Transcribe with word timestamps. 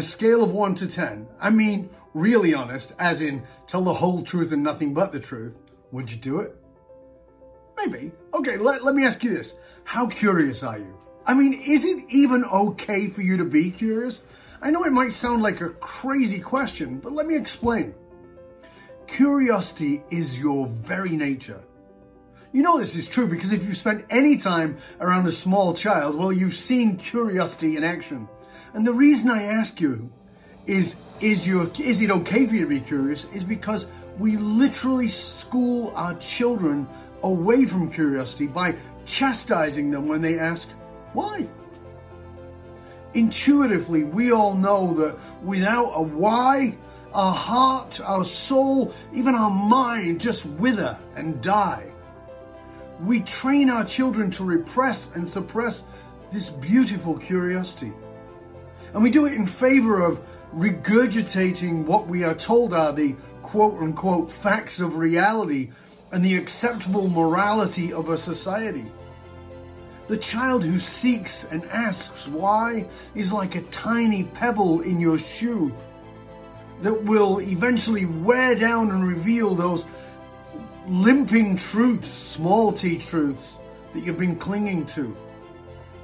scale 0.00 0.42
of 0.42 0.52
1 0.52 0.76
to 0.76 0.86
10, 0.86 1.26
I 1.38 1.50
mean 1.50 1.90
really 2.14 2.54
honest, 2.54 2.92
as 2.98 3.20
in 3.20 3.42
tell 3.66 3.82
the 3.82 3.92
whole 3.92 4.22
truth 4.22 4.52
and 4.52 4.62
nothing 4.62 4.94
but 4.94 5.12
the 5.12 5.20
truth, 5.20 5.58
would 5.90 6.10
you 6.10 6.16
do 6.16 6.40
it? 6.40 6.56
Maybe. 7.76 8.12
Okay, 8.32 8.56
let, 8.56 8.84
let 8.84 8.94
me 8.94 9.04
ask 9.04 9.22
you 9.22 9.34
this. 9.34 9.54
How 9.84 10.06
curious 10.06 10.62
are 10.62 10.78
you? 10.78 10.96
I 11.26 11.34
mean, 11.34 11.54
is 11.62 11.84
it 11.84 12.04
even 12.10 12.44
okay 12.44 13.08
for 13.08 13.22
you 13.22 13.36
to 13.38 13.44
be 13.44 13.70
curious? 13.70 14.22
I 14.60 14.70
know 14.70 14.84
it 14.84 14.92
might 14.92 15.12
sound 15.12 15.42
like 15.42 15.60
a 15.60 15.70
crazy 15.70 16.40
question, 16.40 16.98
but 17.00 17.12
let 17.12 17.26
me 17.26 17.36
explain. 17.36 17.94
Curiosity 19.06 20.02
is 20.10 20.38
your 20.38 20.66
very 20.68 21.16
nature. 21.16 21.60
You 22.52 22.62
know 22.62 22.78
this 22.78 22.94
is 22.94 23.08
true 23.08 23.26
because 23.26 23.52
if 23.52 23.64
you've 23.64 23.76
spent 23.76 24.04
any 24.10 24.36
time 24.36 24.78
around 25.00 25.26
a 25.26 25.32
small 25.32 25.74
child, 25.74 26.16
well, 26.16 26.32
you've 26.32 26.54
seen 26.54 26.96
curiosity 26.96 27.76
in 27.76 27.84
action. 27.84 28.28
And 28.74 28.86
the 28.86 28.92
reason 28.92 29.30
I 29.30 29.44
ask 29.44 29.80
you 29.80 30.10
is, 30.66 30.96
is, 31.20 31.46
your, 31.46 31.70
is 31.78 32.00
it 32.00 32.10
okay 32.10 32.46
for 32.46 32.54
you 32.54 32.62
to 32.62 32.68
be 32.68 32.80
curious? 32.80 33.24
Is 33.26 33.44
because 33.44 33.86
we 34.18 34.36
literally 34.36 35.08
school 35.08 35.92
our 35.94 36.14
children 36.16 36.88
away 37.22 37.64
from 37.66 37.90
curiosity 37.90 38.46
by 38.46 38.76
chastising 39.04 39.90
them 39.90 40.08
when 40.08 40.22
they 40.22 40.38
ask, 40.38 40.68
why? 41.12 41.48
Intuitively, 43.14 44.04
we 44.04 44.32
all 44.32 44.54
know 44.54 44.94
that 44.94 45.18
without 45.44 45.92
a 45.94 46.02
why, 46.02 46.78
our 47.12 47.34
heart, 47.34 48.00
our 48.00 48.24
soul, 48.24 48.94
even 49.12 49.34
our 49.34 49.50
mind 49.50 50.20
just 50.20 50.46
wither 50.46 50.98
and 51.14 51.42
die. 51.42 51.92
We 53.00 53.20
train 53.20 53.68
our 53.68 53.84
children 53.84 54.30
to 54.32 54.44
repress 54.44 55.10
and 55.14 55.28
suppress 55.28 55.84
this 56.32 56.48
beautiful 56.48 57.18
curiosity. 57.18 57.92
And 58.94 59.02
we 59.02 59.10
do 59.10 59.26
it 59.26 59.32
in 59.32 59.46
favor 59.46 60.00
of 60.00 60.20
regurgitating 60.54 61.86
what 61.86 62.06
we 62.06 62.24
are 62.24 62.34
told 62.34 62.72
are 62.72 62.92
the 62.92 63.16
quote 63.42 63.80
unquote 63.80 64.30
facts 64.30 64.80
of 64.80 64.96
reality 64.96 65.70
and 66.10 66.24
the 66.24 66.36
acceptable 66.36 67.08
morality 67.08 67.92
of 67.92 68.10
a 68.10 68.18
society. 68.18 68.86
The 70.08 70.18
child 70.18 70.62
who 70.62 70.78
seeks 70.78 71.44
and 71.44 71.64
asks 71.66 72.28
why 72.28 72.86
is 73.14 73.32
like 73.32 73.54
a 73.54 73.62
tiny 73.62 74.24
pebble 74.24 74.80
in 74.82 75.00
your 75.00 75.16
shoe 75.16 75.74
that 76.82 77.04
will 77.04 77.40
eventually 77.40 78.04
wear 78.04 78.54
down 78.54 78.90
and 78.90 79.06
reveal 79.06 79.54
those 79.54 79.86
limping 80.86 81.56
truths, 81.56 82.10
small 82.10 82.72
t 82.72 82.98
truths 82.98 83.56
that 83.94 84.04
you've 84.04 84.18
been 84.18 84.36
clinging 84.36 84.84
to. 84.86 85.16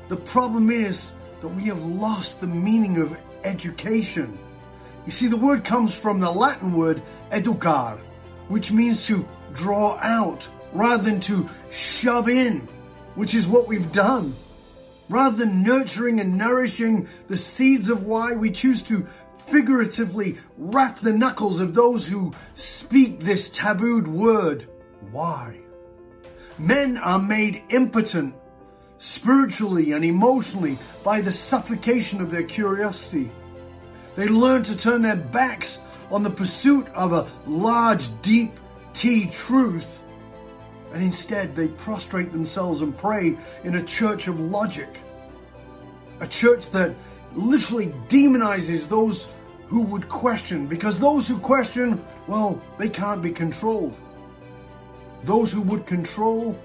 The 0.08 0.17
problem 0.17 0.70
is 0.70 1.12
that 1.41 1.48
we 1.48 1.64
have 1.64 1.84
lost 1.84 2.41
the 2.41 2.47
meaning 2.47 2.98
of 2.98 3.17
education. 3.44 4.39
You 5.06 5.12
see, 5.12 5.28
the 5.28 5.36
word 5.36 5.64
comes 5.64 5.95
from 5.95 6.20
the 6.20 6.30
Latin 6.30 6.72
word 6.75 7.03
educar, 7.30 7.98
which 8.48 8.72
means 8.72 9.06
to 9.06 9.27
draw 9.53 9.98
out 9.98 10.47
rather 10.72 11.03
than 11.03 11.20
to 11.20 11.48
shove 11.70 12.28
in 12.28 12.69
which 13.19 13.34
is 13.34 13.48
what 13.48 13.67
we've 13.67 13.91
done. 13.91 14.33
Rather 15.08 15.39
than 15.39 15.64
nurturing 15.64 16.20
and 16.20 16.39
nourishing 16.39 17.08
the 17.27 17.36
seeds 17.36 17.89
of 17.89 18.05
why, 18.05 18.34
we 18.34 18.52
choose 18.52 18.84
to 18.84 19.08
figuratively 19.48 20.39
wrap 20.56 21.00
the 21.00 21.12
knuckles 21.12 21.58
of 21.58 21.75
those 21.75 22.06
who 22.06 22.33
speak 22.55 23.19
this 23.19 23.50
tabooed 23.50 24.06
word. 24.06 24.69
Why? 25.11 25.58
Men 26.61 26.97
are 26.97 27.19
made 27.19 27.64
impotent 27.70 28.36
spiritually 28.98 29.92
and 29.92 30.05
emotionally 30.05 30.78
by 31.05 31.20
the 31.20 31.33
suffocation 31.33 32.20
of 32.20 32.30
their 32.30 32.42
curiosity. 32.42 33.30
They 34.17 34.28
learn 34.28 34.64
to 34.64 34.77
turn 34.77 35.02
their 35.02 35.17
backs 35.17 35.80
on 36.11 36.23
the 36.23 36.30
pursuit 36.30 36.89
of 36.89 37.12
a 37.12 37.30
large, 37.46 38.08
deep 38.23 38.58
T 38.95 39.27
truth 39.27 39.98
and 40.92 41.02
instead 41.02 41.55
they 41.55 41.68
prostrate 41.68 42.33
themselves 42.33 42.83
and 42.83 42.96
pray 42.96 43.36
in 43.64 43.77
a 43.77 43.83
church 43.83 44.28
of 44.28 44.40
logic. 44.40 44.89
A 46.20 46.27
church 46.27 46.70
that 46.73 46.94
literally 47.34 47.89
demonizes 48.08 48.89
those 48.89 49.28
who 49.67 49.83
would 49.83 50.08
question, 50.08 50.67
because 50.67 50.98
those 50.98 51.28
who 51.28 51.39
question, 51.39 52.02
well, 52.27 52.61
they 52.78 52.89
can't 52.89 53.20
be 53.20 53.30
controlled. 53.30 53.94
Those 55.24 55.52
who 55.52 55.61
would 55.62 55.84
control 55.86 56.58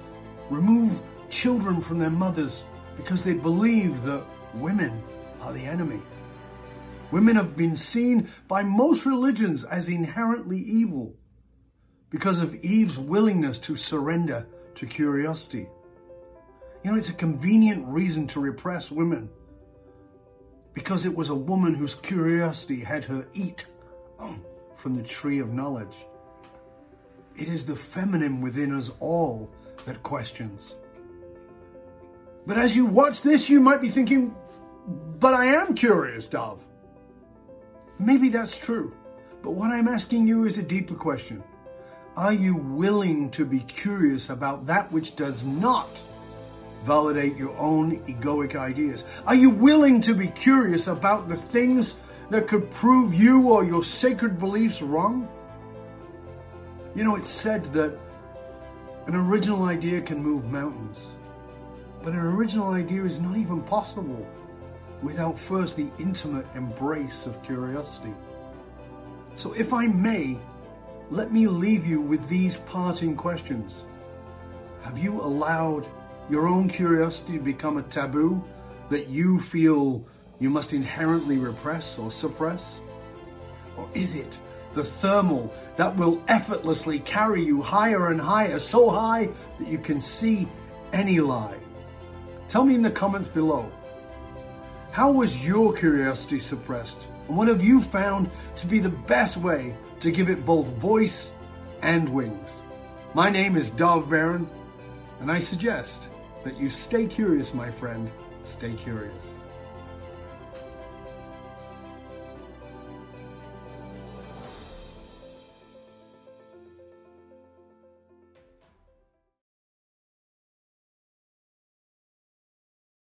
remove 0.50 1.02
children 1.34 1.82
from 1.82 1.98
their 1.98 2.12
mothers 2.12 2.64
because 2.96 3.24
they 3.24 3.34
believe 3.34 4.04
that 4.04 4.24
women 4.54 5.02
are 5.42 5.52
the 5.52 5.66
enemy. 5.66 6.00
Women 7.12 7.36
have 7.36 7.58
been 7.58 7.76
seen 7.76 8.30
by 8.48 8.64
most 8.64 9.06
religions 9.06 9.64
as 9.64 9.90
inherently 9.90 10.60
evil 10.60 11.16
because 12.12 12.42
of 12.42 12.54
Eve's 12.56 13.00
willingness 13.00 13.58
to 13.60 13.76
surrender 13.76 14.46
to 14.76 14.86
curiosity. 14.86 15.68
You 16.84 16.92
know, 16.92 16.98
it's 16.98 17.10
a 17.10 17.14
convenient 17.14 17.88
reason 17.88 18.28
to 18.28 18.40
repress 18.40 18.92
women 18.92 19.30
because 20.74 21.06
it 21.06 21.16
was 21.16 21.30
a 21.30 21.36
woman 21.36 21.74
whose 21.74 21.96
curiosity 21.96 22.80
had 22.80 23.04
her 23.06 23.28
eat 23.34 23.66
um, 24.20 24.46
from 24.76 24.96
the 24.96 25.04
tree 25.04 25.40
of 25.40 25.52
knowledge. 25.52 25.96
It 27.36 27.48
is 27.48 27.66
the 27.66 27.76
feminine 27.76 28.42
within 28.42 28.76
us 28.76 28.92
all 29.00 29.50
that 29.86 30.04
questions. 30.04 30.76
But 32.46 32.58
as 32.58 32.76
you 32.76 32.86
watch 32.86 33.22
this, 33.22 33.50
you 33.50 33.59
might 33.59 33.81
be 33.81 33.90
thinking, 33.90 34.36
but 35.20 35.34
I 35.34 35.46
am 35.56 35.76
curious, 35.76 36.28
Dov. 36.28 36.64
Maybe 38.00 38.30
that's 38.30 38.58
true. 38.58 38.94
But 39.42 39.52
what 39.52 39.72
I'm 39.72 39.88
asking 39.88 40.28
you 40.28 40.46
is 40.46 40.58
a 40.58 40.64
deeper 40.64 40.96
question. 40.96 41.44
Are 42.16 42.34
you 42.34 42.56
willing 42.56 43.32
to 43.32 43.46
be 43.46 43.59
curious 43.59 44.30
about 44.30 44.68
that 44.68 44.92
which 44.92 45.16
does 45.16 45.44
not 45.44 45.90
validate 46.84 47.38
your 47.38 47.58
own 47.58 48.00
egoic 48.06 48.56
ideas? 48.56 49.03
Are 49.26 49.36
you 49.36 49.50
willing 49.50 50.02
to 50.02 50.14
be 50.14 50.28
curious 50.28 50.88
about 50.88 51.30
the 51.30 51.38
things 51.38 51.98
that 52.30 52.48
could 52.48 52.70
prove 52.70 53.14
you 53.14 53.50
or 53.50 53.64
your 53.64 53.84
sacred 53.84 54.38
beliefs 54.38 54.82
wrong? 54.82 55.28
You 56.96 57.03
know, 57.03 57.16
it's 57.16 57.32
said 57.32 57.74
that 57.74 57.98
an 59.08 59.16
original 59.16 59.64
idea 59.64 60.02
can 60.02 60.22
move 60.22 60.46
mountains, 60.46 61.12
but 62.03 62.12
an 62.12 62.19
original 62.19 62.74
idea 62.74 63.06
is 63.06 63.22
not 63.22 63.38
even 63.38 63.62
possible 63.62 64.28
without 65.02 65.40
first 65.40 65.78
the 65.78 65.90
intimate 65.97 66.46
embrace 66.53 67.25
of 67.25 67.41
curiosity. 67.44 68.14
So 69.36 69.53
if 69.53 69.74
I 69.74 69.88
may, 69.88 70.38
let 71.09 71.31
me 71.31 71.47
leave 71.47 71.88
you 71.88 72.02
with 72.02 72.28
these 72.28 72.58
parting 72.58 73.16
questions. 73.16 73.86
Have 74.84 74.97
you 74.97 75.22
allowed 75.22 75.88
your 76.30 76.47
own 76.47 76.69
curiosity 76.69 77.38
to 77.38 77.44
become 77.44 77.78
a 77.78 77.84
taboo 77.84 78.44
that 78.90 79.08
you 79.08 79.40
feel 79.40 80.06
you 80.40 80.50
must 80.50 80.74
inherently 80.74 81.38
repress 81.38 81.97
or 81.97 82.12
suppress? 82.12 82.80
Or 83.78 83.90
is 83.94 84.16
it 84.16 84.38
the 84.74 84.84
thermal 84.84 85.53
that 85.78 85.96
will 85.96 86.22
effortlessly 86.28 87.00
carry 87.00 87.46
you 87.46 87.62
higher 87.62 88.12
and 88.12 88.20
higher, 88.20 88.59
so 88.59 88.90
high 88.90 89.30
that 89.59 89.68
you 89.68 89.78
can 89.78 90.02
see 90.02 90.47
any 90.91 91.20
lie? 91.22 91.62
Tell 92.53 92.64
me 92.64 92.75
in 92.75 92.84
the 92.84 92.91
comments 92.91 93.28
below. 93.28 93.72
How 94.91 95.12
was 95.12 95.44
your 95.44 95.74
curiosity 95.74 96.38
suppressed? 96.38 97.08
And 97.28 97.36
what 97.36 97.47
have 97.47 97.64
you 97.64 97.81
found 97.81 98.30
to 98.58 98.68
be 98.68 98.78
the 98.78 98.90
best 98.90 99.38
way 99.38 99.75
to 100.02 100.12
give 100.12 100.30
it 100.30 100.46
both 100.46 100.67
voice 100.73 101.34
and 101.82 102.08
wings? 102.09 102.61
My 103.16 103.32
name 103.32 103.58
is 103.58 103.72
Dov 103.72 104.08
Baron, 104.08 104.47
and 105.20 105.32
I 105.32 105.40
suggest 105.40 106.09
that 106.44 106.59
you 106.59 106.70
stay 106.70 107.08
curious, 107.08 107.55
my 107.55 107.72
friend. 107.72 108.08
Stay 108.44 108.76
curious. 108.76 109.26